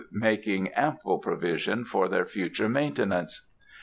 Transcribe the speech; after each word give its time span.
making 0.11 0.67
ample 0.69 1.19
provision 1.19 1.85
for 1.85 2.07
their 2.07 2.25
future 2.25 2.67
maintenance. 2.67 3.43